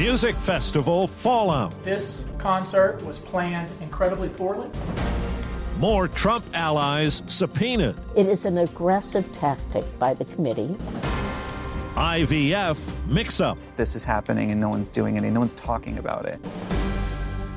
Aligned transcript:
Music 0.00 0.34
Festival 0.34 1.06
Fallout. 1.06 1.84
This 1.84 2.24
concert 2.38 3.04
was 3.04 3.18
planned 3.18 3.70
incredibly 3.82 4.30
poorly. 4.30 4.70
More 5.76 6.08
Trump 6.08 6.46
allies 6.54 7.22
subpoenaed. 7.26 7.94
It 8.16 8.26
is 8.26 8.46
an 8.46 8.56
aggressive 8.56 9.30
tactic 9.34 9.84
by 9.98 10.14
the 10.14 10.24
committee. 10.24 10.74
IVF 11.96 12.90
mix 13.08 13.42
up. 13.42 13.58
This 13.76 13.94
is 13.94 14.02
happening 14.02 14.50
and 14.50 14.58
no 14.58 14.70
one's 14.70 14.88
doing 14.88 15.18
anything, 15.18 15.34
no 15.34 15.40
one's 15.40 15.52
talking 15.52 15.98
about 15.98 16.24
it. 16.24 16.40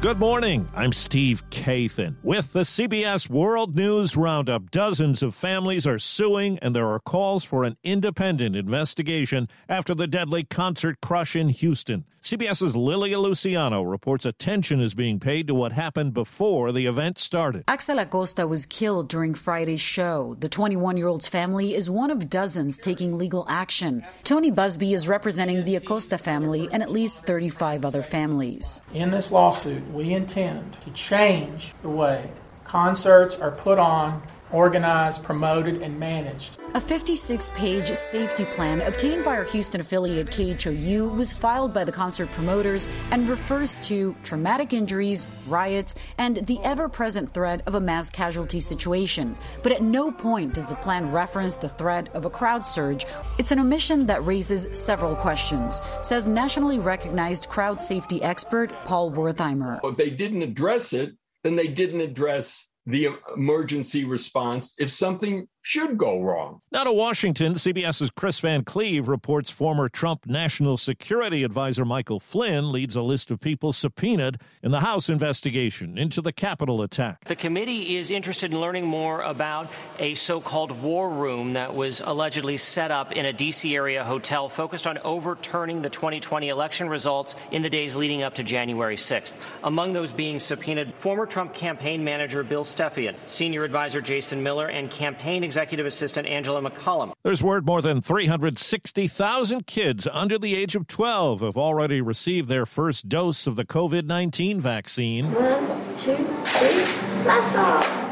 Good 0.01 0.19
morning. 0.19 0.67
I'm 0.75 0.91
Steve 0.91 1.49
Kathan. 1.49 2.17
With 2.23 2.51
the 2.51 2.65
CBS 2.65 3.29
World 3.29 3.73
News 3.73 4.17
Roundup, 4.17 4.69
dozens 4.69 5.23
of 5.23 5.33
families 5.33 5.87
are 5.87 5.97
suing, 5.97 6.59
and 6.59 6.75
there 6.75 6.89
are 6.89 6.99
calls 6.99 7.45
for 7.45 7.63
an 7.63 7.77
independent 7.85 8.57
investigation 8.57 9.47
after 9.69 9.95
the 9.95 10.07
deadly 10.07 10.43
concert 10.43 10.99
crush 10.99 11.37
in 11.37 11.47
Houston. 11.47 12.03
CBS's 12.23 12.73
Lilia 12.73 13.19
Luciano 13.19 13.81
reports 13.81 14.25
attention 14.25 14.79
is 14.79 14.93
being 14.93 15.19
paid 15.19 15.45
to 15.47 15.53
what 15.53 15.73
happened 15.73 16.13
before 16.13 16.71
the 16.71 16.85
event 16.85 17.17
started. 17.17 17.65
Axel 17.67 17.99
Acosta 17.99 18.47
was 18.47 18.65
killed 18.65 19.09
during 19.09 19.33
Friday's 19.33 19.81
show. 19.81 20.37
The 20.39 20.47
21 20.47 20.95
year 20.95 21.09
old's 21.09 21.27
family 21.27 21.75
is 21.75 21.89
one 21.89 22.11
of 22.11 22.29
dozens 22.29 22.77
taking 22.77 23.17
legal 23.17 23.45
action. 23.49 24.05
Tony 24.23 24.53
Buzbee 24.53 24.93
is 24.93 25.05
representing 25.05 25.65
the 25.65 25.75
Acosta 25.75 26.17
family 26.17 26.69
and 26.71 26.81
at 26.81 26.89
least 26.89 27.25
35 27.25 27.83
other 27.83 28.01
families. 28.01 28.81
In 28.93 29.11
this 29.11 29.29
lawsuit, 29.29 29.85
we 29.91 30.13
intend 30.13 30.77
to 30.79 30.91
change 30.91 31.73
the 31.81 31.89
way 31.89 32.31
concerts 32.63 33.37
are 33.37 33.51
put 33.51 33.77
on 33.77 34.21
organized, 34.53 35.23
promoted, 35.23 35.81
and 35.81 35.99
managed. 35.99 36.57
A 36.75 36.81
56 36.81 37.51
page 37.55 37.87
safety 37.95 38.45
plan 38.45 38.81
obtained 38.81 39.25
by 39.25 39.35
our 39.35 39.43
Houston 39.43 39.81
affiliate 39.81 40.27
KHOU 40.27 41.15
was 41.15 41.33
filed 41.33 41.73
by 41.73 41.83
the 41.83 41.91
concert 41.91 42.31
promoters 42.31 42.87
and 43.11 43.27
refers 43.27 43.77
to 43.79 44.15
traumatic 44.23 44.73
injuries, 44.73 45.27
riots, 45.47 45.95
and 46.17 46.37
the 46.47 46.59
ever 46.63 46.87
present 46.87 47.33
threat 47.33 47.61
of 47.67 47.75
a 47.75 47.79
mass 47.79 48.09
casualty 48.09 48.59
situation. 48.59 49.37
But 49.61 49.71
at 49.71 49.83
no 49.83 50.11
point 50.11 50.53
does 50.53 50.69
the 50.69 50.75
plan 50.75 51.11
reference 51.11 51.57
the 51.57 51.69
threat 51.69 52.09
of 52.15 52.25
a 52.25 52.29
crowd 52.29 52.65
surge. 52.65 53.05
It's 53.37 53.51
an 53.51 53.59
omission 53.59 54.05
that 54.07 54.25
raises 54.25 54.67
several 54.71 55.15
questions, 55.15 55.81
says 56.01 56.27
nationally 56.27 56.79
recognized 56.79 57.49
crowd 57.49 57.81
safety 57.81 58.21
expert 58.23 58.71
Paul 58.85 59.11
Wertheimer. 59.11 59.79
If 59.83 59.97
they 59.97 60.09
didn't 60.09 60.41
address 60.41 60.93
it, 60.93 61.15
then 61.43 61.55
they 61.55 61.67
didn't 61.67 62.01
address 62.01 62.65
the 62.85 63.09
emergency 63.35 64.03
response. 64.03 64.73
If 64.77 64.91
something 64.91 65.47
should 65.63 65.97
go 65.97 66.21
wrong. 66.21 66.59
Now 66.73 66.83
to 66.83 66.91
Washington, 66.91 67.53
CBS's 67.53 68.11
Chris 68.11 68.41
Van 68.41 68.65
Cleave 68.65 69.07
reports 69.07 69.49
former 69.49 69.87
Trump 69.87 70.25
National 70.25 70.75
Security 70.75 71.41
Advisor 71.43 71.85
Michael 71.85 72.19
Flynn 72.19 72.69
leads 72.71 72.97
a 72.97 73.01
list 73.01 73.31
of 73.31 73.39
people 73.39 73.71
subpoenaed 73.71 74.41
in 74.61 74.71
the 74.71 74.81
House 74.81 75.07
investigation 75.07 75.97
into 75.97 76.21
the 76.21 76.33
Capitol 76.33 76.81
attack. 76.81 77.23
The 77.25 77.37
committee 77.37 77.95
is 77.95 78.11
interested 78.11 78.51
in 78.51 78.59
learning 78.59 78.85
more 78.85 79.21
about 79.21 79.71
a 79.99 80.15
so 80.15 80.41
called 80.41 80.71
war 80.83 81.09
room 81.09 81.53
that 81.53 81.73
was 81.73 82.01
allegedly 82.03 82.57
set 82.57 82.91
up 82.91 83.13
in 83.13 83.25
a 83.25 83.31
D.C. 83.31 83.73
area 83.73 84.03
hotel 84.03 84.49
focused 84.49 84.85
on 84.85 84.97
overturning 84.97 85.81
the 85.81 85.89
2020 85.89 86.49
election 86.49 86.89
results 86.89 87.35
in 87.51 87.61
the 87.61 87.69
days 87.69 87.95
leading 87.95 88.21
up 88.21 88.35
to 88.35 88.43
January 88.43 88.97
6th. 88.97 89.35
Among 89.63 89.93
those 89.93 90.11
being 90.11 90.41
subpoenaed, 90.41 90.93
former 90.95 91.25
Trump 91.25 91.53
campaign 91.53 92.03
manager 92.03 92.43
Bill 92.43 92.65
Stepien, 92.65 93.15
senior 93.27 93.63
advisor 93.63 94.01
Jason 94.01 94.43
Miller, 94.43 94.67
and 94.67 94.91
campaign 94.91 95.52
executive 95.53 95.85
assistant 95.85 96.27
Angela 96.27 96.67
McCallum. 96.67 97.11
There's 97.23 97.43
word 97.43 97.67
more 97.67 97.79
than 97.79 98.01
360,000 98.01 99.67
kids 99.67 100.07
under 100.11 100.39
the 100.39 100.55
age 100.55 100.75
of 100.75 100.87
12 100.87 101.41
have 101.41 101.57
already 101.57 102.01
received 102.01 102.49
their 102.49 102.65
first 102.65 103.07
dose 103.07 103.45
of 103.45 103.55
the 103.55 103.63
COVID 103.63 104.05
19 104.05 104.59
vaccine. 104.59 105.31
One, 105.31 105.95
two, 105.95 106.15
three, 106.15 107.23
let's 107.23 107.53
go. 107.53 108.02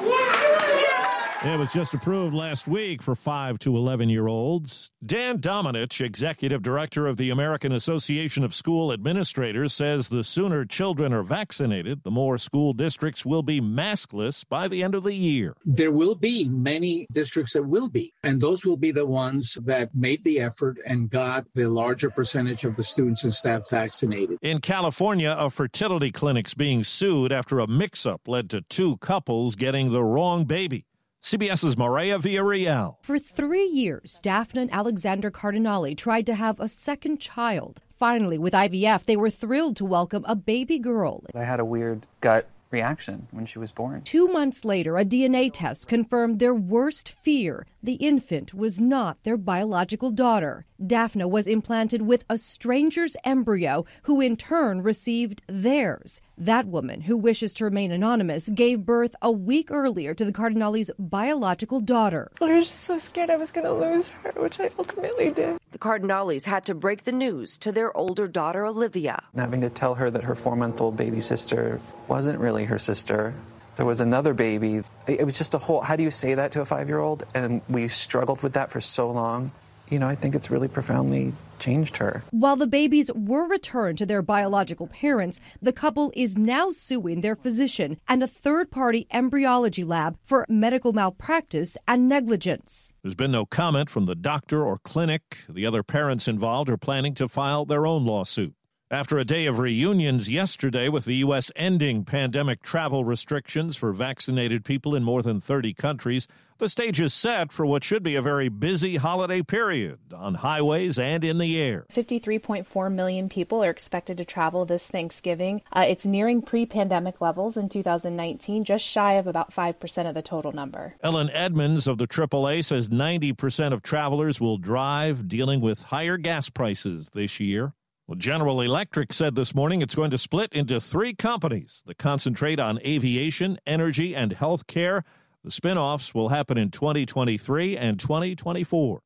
It 1.43 1.57
was 1.57 1.73
just 1.73 1.95
approved 1.95 2.35
last 2.35 2.67
week 2.67 3.01
for 3.01 3.15
5 3.15 3.57
to 3.59 3.75
11 3.75 4.09
year 4.09 4.27
olds. 4.27 4.91
Dan 5.03 5.39
Domenech, 5.39 5.99
executive 5.99 6.61
director 6.61 7.07
of 7.07 7.17
the 7.17 7.31
American 7.31 7.71
Association 7.71 8.43
of 8.43 8.53
School 8.53 8.93
Administrators, 8.93 9.73
says 9.73 10.09
the 10.09 10.23
sooner 10.23 10.65
children 10.65 11.11
are 11.13 11.23
vaccinated, 11.23 12.03
the 12.03 12.11
more 12.11 12.37
school 12.37 12.73
districts 12.73 13.25
will 13.25 13.41
be 13.41 13.59
maskless 13.59 14.47
by 14.47 14.67
the 14.67 14.83
end 14.83 14.93
of 14.93 15.01
the 15.01 15.15
year. 15.15 15.55
There 15.65 15.91
will 15.91 16.13
be 16.13 16.47
many 16.47 17.07
districts 17.11 17.53
that 17.53 17.63
will 17.63 17.89
be, 17.89 18.13
and 18.21 18.39
those 18.39 18.63
will 18.63 18.77
be 18.77 18.91
the 18.91 19.07
ones 19.07 19.57
that 19.63 19.95
made 19.95 20.21
the 20.21 20.39
effort 20.39 20.77
and 20.85 21.09
got 21.09 21.47
the 21.55 21.65
larger 21.65 22.11
percentage 22.11 22.65
of 22.65 22.75
the 22.75 22.83
students 22.83 23.23
and 23.23 23.33
staff 23.33 23.67
vaccinated. 23.67 24.37
In 24.43 24.59
California, 24.59 25.35
a 25.35 25.49
fertility 25.49 26.11
clinic's 26.11 26.53
being 26.53 26.83
sued 26.83 27.31
after 27.31 27.57
a 27.57 27.65
mix 27.65 28.05
up 28.05 28.27
led 28.27 28.47
to 28.51 28.61
two 28.61 28.97
couples 28.97 29.55
getting 29.55 29.91
the 29.91 30.03
wrong 30.03 30.45
baby. 30.45 30.85
CBS's 31.21 31.77
Maria 31.77 32.17
Villarreal. 32.17 32.95
For 33.01 33.19
three 33.19 33.65
years, 33.65 34.19
Daphne 34.23 34.63
and 34.63 34.73
Alexander 34.73 35.29
Cardinale 35.29 35.93
tried 35.93 36.25
to 36.25 36.33
have 36.33 36.59
a 36.59 36.67
second 36.67 37.19
child. 37.19 37.79
Finally, 37.99 38.39
with 38.39 38.53
IVF, 38.53 39.05
they 39.05 39.15
were 39.15 39.29
thrilled 39.29 39.75
to 39.75 39.85
welcome 39.85 40.25
a 40.27 40.35
baby 40.35 40.79
girl. 40.79 41.23
I 41.35 41.43
had 41.43 41.59
a 41.59 41.65
weird 41.65 42.07
gut 42.21 42.47
reaction 42.71 43.27
when 43.29 43.45
she 43.45 43.59
was 43.59 43.71
born. 43.71 44.01
Two 44.01 44.29
months 44.29 44.65
later, 44.65 44.97
a 44.97 45.05
DNA 45.05 45.51
test 45.53 45.87
confirmed 45.87 46.39
their 46.39 46.55
worst 46.55 47.09
fear 47.09 47.67
the 47.83 47.93
infant 47.93 48.53
was 48.53 48.79
not 48.79 49.23
their 49.23 49.37
biological 49.37 50.11
daughter. 50.11 50.65
Daphne 50.85 51.25
was 51.25 51.47
implanted 51.47 52.01
with 52.01 52.23
a 52.29 52.37
stranger's 52.37 53.15
embryo, 53.23 53.85
who 54.03 54.21
in 54.21 54.35
turn 54.35 54.81
received 54.81 55.41
theirs. 55.47 56.21
That 56.37 56.67
woman, 56.67 57.01
who 57.01 57.17
wishes 57.17 57.53
to 57.55 57.63
remain 57.63 57.91
anonymous, 57.91 58.49
gave 58.49 58.85
birth 58.85 59.15
a 59.21 59.31
week 59.31 59.69
earlier 59.71 60.13
to 60.13 60.25
the 60.25 60.31
Cardinale's 60.31 60.91
biological 60.97 61.79
daughter. 61.79 62.31
I 62.41 62.57
was 62.57 62.67
just 62.67 62.83
so 62.83 62.97
scared 62.97 63.29
I 63.29 63.37
was 63.37 63.51
going 63.51 63.65
to 63.65 63.73
lose 63.73 64.07
her, 64.23 64.31
which 64.37 64.59
I 64.59 64.69
ultimately 64.77 65.31
did. 65.31 65.59
The 65.71 65.77
Cardinales 65.77 66.45
had 66.45 66.65
to 66.65 66.75
break 66.75 67.03
the 67.03 67.11
news 67.11 67.57
to 67.59 67.71
their 67.71 67.95
older 67.95 68.27
daughter, 68.27 68.65
Olivia. 68.65 69.23
Having 69.35 69.61
to 69.61 69.69
tell 69.69 69.95
her 69.95 70.09
that 70.09 70.23
her 70.23 70.35
four 70.35 70.55
month 70.55 70.81
old 70.81 70.97
baby 70.97 71.21
sister 71.21 71.79
wasn't 72.07 72.39
really 72.39 72.65
her 72.65 72.79
sister 72.79 73.33
there 73.75 73.85
was 73.85 74.01
another 74.01 74.33
baby. 74.33 74.81
It 75.07 75.25
was 75.25 75.37
just 75.37 75.53
a 75.53 75.57
whole, 75.57 75.81
how 75.81 75.95
do 75.95 76.03
you 76.03 76.11
say 76.11 76.33
that 76.35 76.51
to 76.53 76.61
a 76.61 76.65
five 76.65 76.87
year 76.87 76.99
old? 76.99 77.23
And 77.33 77.61
we 77.69 77.87
struggled 77.87 78.41
with 78.41 78.53
that 78.53 78.71
for 78.71 78.81
so 78.81 79.09
long. 79.11 79.51
You 79.89 79.99
know, 79.99 80.07
I 80.07 80.15
think 80.15 80.35
it's 80.35 80.49
really 80.49 80.69
profoundly 80.69 81.33
changed 81.59 81.97
her. 81.97 82.23
While 82.31 82.55
the 82.55 82.65
babies 82.65 83.11
were 83.13 83.45
returned 83.45 83.97
to 83.99 84.05
their 84.05 84.21
biological 84.21 84.87
parents, 84.87 85.39
the 85.61 85.73
couple 85.73 86.11
is 86.15 86.37
now 86.37 86.71
suing 86.71 87.21
their 87.21 87.35
physician 87.35 87.97
and 88.07 88.23
a 88.23 88.27
third 88.27 88.71
party 88.71 89.05
embryology 89.11 89.83
lab 89.83 90.17
for 90.23 90.45
medical 90.49 90.93
malpractice 90.93 91.77
and 91.87 92.07
negligence. 92.07 92.93
There's 93.03 93.15
been 93.15 93.31
no 93.31 93.45
comment 93.45 93.89
from 93.89 94.05
the 94.05 94.15
doctor 94.15 94.63
or 94.63 94.79
clinic. 94.79 95.39
The 95.49 95.65
other 95.65 95.83
parents 95.83 96.27
involved 96.27 96.69
are 96.69 96.77
planning 96.77 97.13
to 97.15 97.27
file 97.27 97.65
their 97.65 97.85
own 97.85 98.05
lawsuit. 98.05 98.53
After 98.91 99.17
a 99.17 99.23
day 99.23 99.45
of 99.45 99.57
reunions 99.57 100.29
yesterday 100.29 100.89
with 100.89 101.05
the 101.05 101.15
U.S. 101.23 101.49
ending 101.55 102.03
pandemic 102.03 102.61
travel 102.61 103.05
restrictions 103.05 103.77
for 103.77 103.93
vaccinated 103.93 104.65
people 104.65 104.95
in 104.95 105.01
more 105.01 105.21
than 105.21 105.39
30 105.39 105.73
countries, 105.73 106.27
The 106.61 106.69
stage 106.69 107.01
is 107.01 107.11
set 107.11 107.51
for 107.51 107.65
what 107.65 107.83
should 107.83 108.03
be 108.03 108.13
a 108.13 108.21
very 108.21 108.47
busy 108.47 108.97
holiday 108.97 109.41
period 109.41 109.97
on 110.15 110.35
highways 110.35 110.99
and 110.99 111.23
in 111.23 111.39
the 111.39 111.59
air. 111.59 111.87
53.4 111.91 112.93
million 112.93 113.29
people 113.29 113.63
are 113.63 113.71
expected 113.71 114.15
to 114.17 114.25
travel 114.25 114.63
this 114.63 114.85
Thanksgiving. 114.85 115.63
Uh, 115.73 115.85
it's 115.87 116.05
nearing 116.05 116.43
pre 116.43 116.67
pandemic 116.67 117.19
levels 117.19 117.57
in 117.57 117.67
2019, 117.67 118.63
just 118.63 118.85
shy 118.85 119.13
of 119.13 119.25
about 119.25 119.51
5% 119.51 120.07
of 120.07 120.13
the 120.13 120.21
total 120.21 120.51
number. 120.51 120.93
Ellen 121.01 121.31
Edmonds 121.31 121.87
of 121.87 121.97
the 121.97 122.07
AAA 122.07 122.63
says 122.63 122.89
90% 122.89 123.73
of 123.73 123.81
travelers 123.81 124.39
will 124.39 124.59
drive, 124.59 125.27
dealing 125.27 125.61
with 125.61 125.81
higher 125.81 126.17
gas 126.17 126.49
prices 126.49 127.09
this 127.13 127.39
year. 127.39 127.73
Well, 128.11 128.17
General 128.17 128.59
Electric 128.59 129.13
said 129.13 129.35
this 129.35 129.55
morning 129.55 129.81
it's 129.81 129.95
going 129.95 130.11
to 130.11 130.17
split 130.17 130.51
into 130.51 130.81
three 130.81 131.13
companies 131.13 131.81
that 131.85 131.97
concentrate 131.97 132.59
on 132.59 132.77
aviation, 132.85 133.57
energy, 133.65 134.13
and 134.13 134.33
health 134.33 134.67
care. 134.67 135.05
The 135.45 135.49
spinoffs 135.49 136.13
will 136.13 136.27
happen 136.27 136.57
in 136.57 136.71
2023 136.71 137.77
and 137.77 137.97
2024. 137.97 138.99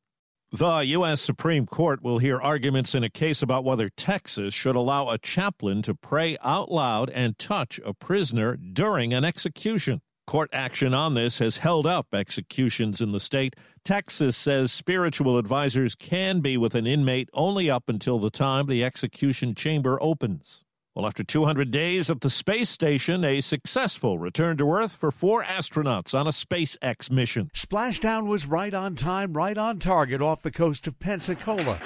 The 0.50 0.78
U.S. 0.86 1.20
Supreme 1.20 1.66
Court 1.66 2.02
will 2.02 2.18
hear 2.18 2.40
arguments 2.40 2.96
in 2.96 3.04
a 3.04 3.08
case 3.08 3.42
about 3.42 3.62
whether 3.62 3.90
Texas 3.90 4.52
should 4.52 4.74
allow 4.74 5.08
a 5.10 5.18
chaplain 5.18 5.82
to 5.82 5.94
pray 5.94 6.36
out 6.42 6.72
loud 6.72 7.08
and 7.10 7.38
touch 7.38 7.78
a 7.84 7.94
prisoner 7.94 8.56
during 8.56 9.14
an 9.14 9.24
execution. 9.24 10.00
Court 10.26 10.50
action 10.52 10.92
on 10.92 11.14
this 11.14 11.38
has 11.38 11.58
held 11.58 11.86
up 11.86 12.08
executions 12.12 13.00
in 13.00 13.12
the 13.12 13.20
state. 13.20 13.54
Texas 13.84 14.36
says 14.36 14.72
spiritual 14.72 15.38
advisors 15.38 15.94
can 15.94 16.40
be 16.40 16.56
with 16.56 16.74
an 16.74 16.84
inmate 16.84 17.28
only 17.32 17.70
up 17.70 17.88
until 17.88 18.18
the 18.18 18.30
time 18.30 18.66
the 18.66 18.82
execution 18.82 19.54
chamber 19.54 19.96
opens. 20.02 20.64
Well, 20.96 21.06
after 21.06 21.22
200 21.22 21.70
days 21.70 22.10
at 22.10 22.22
the 22.22 22.30
space 22.30 22.70
station, 22.70 23.22
a 23.22 23.40
successful 23.40 24.18
return 24.18 24.56
to 24.56 24.72
Earth 24.72 24.96
for 24.96 25.12
four 25.12 25.44
astronauts 25.44 26.18
on 26.18 26.26
a 26.26 26.30
SpaceX 26.30 27.08
mission. 27.08 27.50
Splashdown 27.54 28.26
was 28.26 28.46
right 28.46 28.74
on 28.74 28.96
time, 28.96 29.34
right 29.34 29.56
on 29.56 29.78
target 29.78 30.20
off 30.20 30.42
the 30.42 30.50
coast 30.50 30.88
of 30.88 30.98
Pensacola. 30.98 31.78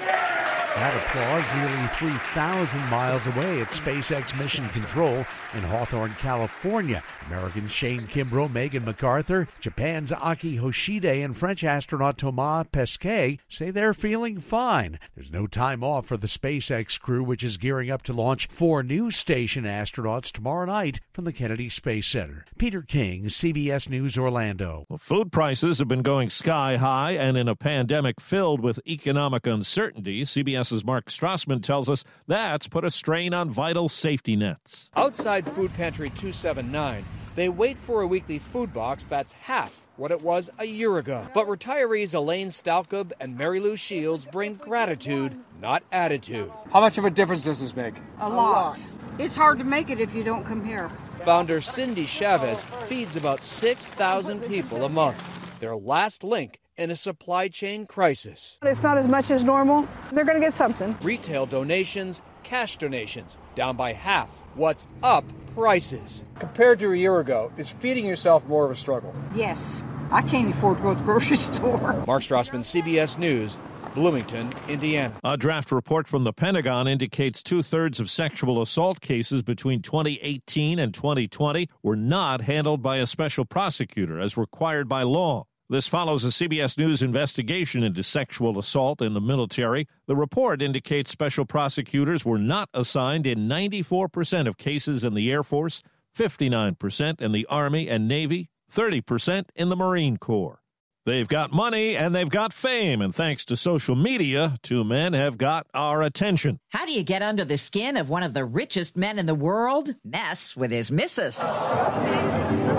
That 0.76 0.96
applause 0.96 1.44
nearly 1.56 1.88
3,000 1.88 2.81
miles 2.88 3.26
away 3.26 3.61
at 3.61 3.69
SpaceX 3.70 4.38
Mission 4.38 4.69
Control 4.69 5.26
in 5.52 5.62
Hawthorne, 5.62 6.14
California. 6.20 7.02
Americans 7.26 7.72
Shane 7.72 8.06
Kimbrough, 8.06 8.52
Megan 8.52 8.84
McArthur, 8.84 9.49
Japan's 9.61 10.12
Aki 10.12 10.58
Hoshide, 10.58 11.25
and 11.25 11.37
French 11.37 11.64
astronaut 11.64 12.19
Thomas 12.19 12.69
Pesquet 12.70 13.40
say 13.49 13.70
they're 13.70 13.93
feeling 13.93 14.38
fine. 14.38 15.00
There's 15.17 15.32
no 15.32 15.49
time 15.49 15.82
off 15.82 16.06
for 16.06 16.17
the 16.17 16.28
SpaceX 16.28 16.99
crew, 17.00 17.25
which 17.25 17.43
is 17.43 17.56
gearing 17.56 17.90
up 17.90 18.02
to 18.02 18.12
launch 18.12 18.46
four 18.46 18.84
new 18.84 19.11
station 19.11 19.64
astronauts 19.64 20.31
tomorrow 20.31 20.67
night 20.67 21.00
from 21.12 21.25
the 21.25 21.32
Kennedy 21.32 21.69
Space 21.69 22.06
Center. 22.06 22.46
Peter 22.58 22.82
King, 22.82 23.25
CBS 23.25 23.88
News, 23.88 24.17
Orlando. 24.17 24.87
Well, 24.88 24.99
food 24.99 25.32
prices 25.32 25.81
have 25.81 25.88
been 25.88 26.02
going 26.02 26.31
sky 26.31 26.76
high, 26.76 27.12
and 27.12 27.37
in 27.37 27.49
a 27.49 27.56
pandemic 27.56 28.20
filled 28.20 28.61
with 28.61 28.81
economic 28.87 29.49
uncertainty, 29.49 30.22
CBS 30.22 30.59
CBS's 30.60 30.84
Mark 30.84 31.06
Strassmann 31.06 31.62
tells 31.62 31.88
us 31.88 32.04
that's 32.26 32.68
put 32.68 32.84
a 32.84 32.90
strain 32.90 33.32
on 33.32 33.48
vital 33.48 33.88
safety 33.88 34.36
nets. 34.36 34.90
Outside 34.94 35.46
Food 35.46 35.72
Pantry 35.74 36.10
279, 36.10 37.02
they 37.34 37.48
wait 37.48 37.78
for 37.78 38.02
a 38.02 38.06
weekly 38.06 38.38
food 38.38 38.72
box 38.74 39.04
that's 39.04 39.32
half 39.32 39.86
what 39.96 40.10
it 40.10 40.20
was 40.20 40.50
a 40.58 40.66
year 40.66 40.98
ago. 40.98 41.26
But 41.32 41.46
retirees 41.46 42.14
Elaine 42.14 42.48
Stalkub 42.48 43.12
and 43.20 43.38
Mary 43.38 43.58
Lou 43.60 43.74
Shields 43.74 44.26
bring 44.26 44.56
gratitude, 44.56 45.38
not 45.60 45.82
attitude. 45.92 46.52
How 46.70 46.80
much 46.80 46.98
of 46.98 47.06
a 47.06 47.10
difference 47.10 47.44
does 47.44 47.60
this 47.60 47.74
make? 47.74 47.94
A 48.18 48.28
lot. 48.28 48.78
It's 49.18 49.36
hard 49.36 49.58
to 49.58 49.64
make 49.64 49.88
it 49.88 50.00
if 50.00 50.14
you 50.14 50.24
don't 50.24 50.44
come 50.44 50.64
here. 50.64 50.90
Founder 51.20 51.62
Cindy 51.62 52.04
Chavez 52.04 52.62
feeds 52.84 53.16
about 53.16 53.42
6,000 53.42 54.40
people 54.42 54.84
a 54.84 54.88
month. 54.90 55.58
Their 55.60 55.76
last 55.76 56.22
link 56.24 56.60
in 56.81 56.91
a 56.91 56.97
supply 56.97 57.47
chain 57.47 57.87
crisis. 57.87 58.56
It's 58.62 58.82
not 58.82 58.97
as 58.97 59.06
much 59.06 59.31
as 59.31 59.44
normal. 59.44 59.87
They're 60.12 60.25
going 60.25 60.41
to 60.41 60.44
get 60.44 60.55
something. 60.55 60.97
Retail 61.03 61.44
donations, 61.44 62.23
cash 62.43 62.79
donations, 62.79 63.37
down 63.55 63.77
by 63.77 63.93
half. 63.93 64.31
What's 64.55 64.87
up? 65.03 65.25
Prices. 65.55 66.25
Compared 66.38 66.81
to 66.81 66.93
a 66.93 66.97
year 66.97 67.21
ago, 67.21 67.53
is 67.59 67.69
feeding 67.69 68.06
yourself 68.06 68.47
more 68.47 68.65
of 68.65 68.71
a 68.71 68.77
struggle? 68.77 69.15
Yes. 69.35 69.82
I 70.11 70.23
can't 70.23 70.53
afford 70.55 70.79
to 70.79 70.82
go 70.82 70.94
to 70.94 70.99
the 70.99 71.05
grocery 71.05 71.37
store. 71.55 72.03
Mark 72.06 72.23
Strassmann, 72.23 72.61
CBS 72.61 73.19
News, 73.19 73.59
Bloomington, 73.94 74.55
Indiana. 74.67 75.15
A 75.23 75.37
draft 75.37 75.71
report 75.71 76.09
from 76.09 76.25
the 76.25 76.32
Pentagon 76.32 76.88
indicates 76.88 77.43
two 77.43 77.62
thirds 77.62 78.00
of 78.00 78.09
sexual 78.09 78.62
assault 78.62 79.03
cases 79.03 79.43
between 79.43 79.82
2018 79.82 80.79
and 80.79 80.94
2020 80.94 81.69
were 81.82 81.97
not 81.97 82.41
handled 82.41 82.82
by 82.82 82.97
a 82.97 83.06
special 83.06 83.44
prosecutor 83.44 84.19
as 84.19 84.38
required 84.38 84.88
by 84.88 85.03
law. 85.03 85.44
This 85.70 85.87
follows 85.87 86.25
a 86.25 86.31
CBS 86.31 86.76
News 86.76 87.00
investigation 87.00 87.84
into 87.84 88.02
sexual 88.02 88.58
assault 88.58 89.00
in 89.00 89.14
the 89.14 89.20
military. 89.20 89.87
The 90.08 90.17
report 90.17 90.62
indicates 90.62 91.12
special 91.12 91.44
prosecutors 91.44 92.25
were 92.25 92.38
not 92.40 92.69
assigned 92.75 93.25
in 93.25 93.49
94% 93.49 94.49
of 94.49 94.58
cases 94.58 95.05
in 95.05 95.14
the 95.14 95.31
Air 95.31 95.44
Force, 95.44 95.84
59% 96.19 97.20
in 97.20 97.31
the 97.31 97.46
Army 97.46 97.88
and 97.88 98.08
Navy, 98.08 98.50
30% 98.69 99.44
in 99.55 99.69
the 99.69 99.76
Marine 99.76 100.17
Corps. 100.17 100.59
They've 101.06 101.26
got 101.26 101.50
money 101.50 101.97
and 101.97 102.14
they've 102.14 102.29
got 102.29 102.52
fame, 102.52 103.00
and 103.00 103.14
thanks 103.14 103.47
to 103.47 103.56
social 103.56 103.97
media, 103.97 104.56
two 104.62 104.85
men 104.85 105.14
have 105.14 105.38
got 105.38 105.67
our 105.73 106.02
attention. 106.02 106.61
How 106.69 106.85
do 106.85 106.93
you 106.93 107.02
get 107.02 107.23
under 107.23 107.43
the 107.43 107.56
skin 107.56 107.97
of 107.97 108.11
one 108.11 108.23
of 108.23 108.35
the 108.35 108.44
richest 108.44 108.99
men 108.99 109.19
in 109.19 109.25
the 109.25 109.35
world? 109.35 109.94
Mess 110.05 110.55
with 110.55 110.70
his 110.70 110.93
missus. 110.93 111.38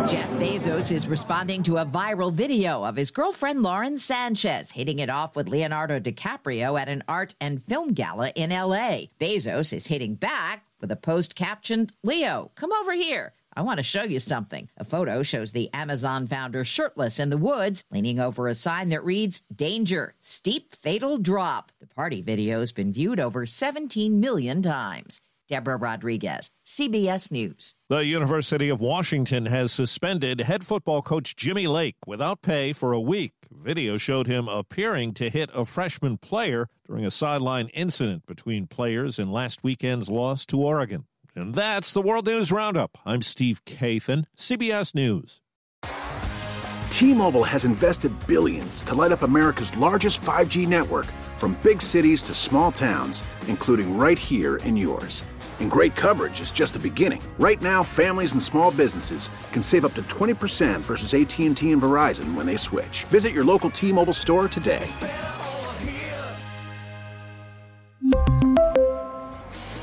Jeff 0.08 0.30
Bezos 0.32 0.92
is 0.92 1.08
responding 1.08 1.64
to 1.64 1.78
a 1.78 1.86
viral 1.86 2.32
video 2.32 2.84
of 2.84 2.96
his 2.96 3.10
girlfriend 3.10 3.64
Lauren 3.64 3.98
Sanchez 3.98 4.70
hitting 4.70 5.00
it 5.00 5.10
off 5.10 5.36
with 5.36 5.48
Leonardo 5.48 6.00
DiCaprio 6.00 6.80
at 6.80 6.90
an 6.90 7.04
art 7.08 7.34
and 7.42 7.64
film 7.64 7.94
gala 7.94 8.30
in 8.36 8.52
LA. 8.52 9.06
Bezos 9.20 9.74
is 9.74 9.88
hitting 9.88 10.14
back 10.14 10.64
with 10.80 10.92
a 10.92 10.96
post 10.96 11.36
captioned, 11.36 11.94
Leo, 12.04 12.52
come 12.56 12.72
over 12.72 12.94
here. 12.94 13.34
I 13.54 13.62
want 13.62 13.78
to 13.78 13.84
show 13.84 14.04
you 14.04 14.20
something. 14.20 14.70
A 14.78 14.86
photo 14.86 15.24
shows 15.24 15.52
the 15.52 15.70
Amazon 15.74 16.26
founder 16.26 16.64
shirtless 16.64 17.20
in 17.20 17.30
the 17.30 17.38
woods, 17.38 17.84
leaning 17.92 18.20
over 18.20 18.48
a 18.48 18.56
sign 18.56 18.90
that 18.90 19.04
reads, 19.04 19.42
Danger, 19.54 20.16
Steep 20.20 20.74
Fatal 20.76 21.18
Drop. 21.18 21.72
The 21.82 21.88
party 21.88 22.22
video 22.22 22.60
has 22.62 22.72
been 22.72 22.94
viewed 22.94 23.20
over 23.20 23.46
17 23.46 24.20
million 24.20 24.62
times. 24.62 25.20
Deborah 25.50 25.76
Rodriguez, 25.76 26.50
CBS 26.66 27.30
News. 27.30 27.76
The 27.90 28.06
University 28.06 28.70
of 28.70 28.80
Washington 28.80 29.48
has 29.48 29.74
suspended 29.74 30.40
head 30.40 30.66
football 30.66 31.02
coach 31.02 31.36
Jimmy 31.36 31.68
Lake 31.68 31.98
without 32.08 32.42
pay 32.42 32.72
for 32.72 32.94
a 32.94 33.02
week. 33.02 33.34
Video 33.52 33.98
showed 33.98 34.28
him 34.28 34.48
appearing 34.48 35.14
to 35.16 35.30
hit 35.30 35.50
a 35.54 35.66
freshman 35.66 36.18
player 36.18 36.68
during 36.88 37.06
a 37.06 37.12
sideline 37.12 37.68
incident 37.74 38.26
between 38.26 38.66
players 38.66 39.20
in 39.20 39.30
last 39.30 39.62
weekend's 39.62 40.10
loss 40.10 40.46
to 40.46 40.62
Oregon. 40.62 41.06
And 41.36 41.56
that's 41.56 41.94
the 41.94 42.02
World 42.02 42.26
News 42.26 42.52
Roundup. 42.52 42.98
I'm 43.06 43.22
Steve 43.22 43.64
Kathan, 43.66 44.26
CBS 44.36 44.94
News. 44.94 45.40
T-Mobile 46.90 47.46
has 47.46 47.66
invested 47.66 48.12
billions 48.28 48.84
to 48.84 48.94
light 48.94 49.12
up 49.12 49.22
America's 49.22 49.76
largest 49.78 50.22
5G 50.22 50.68
network 50.68 51.08
from 51.38 51.58
big 51.64 51.82
cities 51.82 52.22
to 52.24 52.34
small 52.34 52.72
towns, 52.72 53.24
including 53.48 53.98
right 53.98 54.20
here 54.20 54.58
in 54.58 54.76
yours. 54.76 55.24
And 55.60 55.72
great 55.72 55.96
coverage 55.96 56.42
is 56.42 56.52
just 56.52 56.74
the 56.74 56.80
beginning. 56.80 57.22
Right 57.40 57.62
now, 57.62 57.82
families 57.82 58.34
and 58.34 58.44
small 58.44 58.72
businesses 58.72 59.30
can 59.52 59.64
save 59.64 59.86
up 59.86 59.94
to 59.94 60.04
20% 60.04 60.82
versus 60.82 61.14
AT&T 61.14 61.48
and 61.72 61.82
Verizon 61.82 62.36
when 62.36 62.46
they 62.46 62.58
switch. 62.58 63.06
Visit 63.06 63.32
your 63.32 63.46
local 63.46 63.70
T-Mobile 63.70 64.14
store 64.14 64.48
today. 64.48 64.86